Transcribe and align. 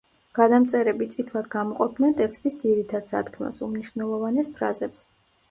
გადამწერები 0.37 1.07
წითლად 1.15 1.49
გამოყოფდნენ 1.55 2.15
ტექსტის 2.21 2.57
ძირითად 2.63 3.07
სათქმელს, 3.11 3.61
უმნიშვნელოვანეს 3.69 4.53
ფრაზებს. 4.59 5.07